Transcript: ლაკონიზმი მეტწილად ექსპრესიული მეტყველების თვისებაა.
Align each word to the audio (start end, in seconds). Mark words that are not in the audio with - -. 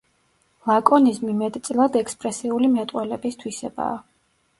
ლაკონიზმი 0.69 1.35
მეტწილად 1.41 1.97
ექსპრესიული 1.99 2.71
მეტყველების 2.79 3.39
თვისებაა. 3.45 4.01